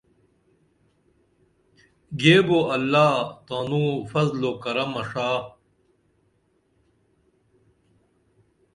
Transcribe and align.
گیبو 2.19 2.59
اللہ 2.75 3.13
تانوں 3.45 3.91
فضل 4.11 4.41
و 4.49 4.51
کرمہ 4.61 5.01
ݜا 5.09 5.29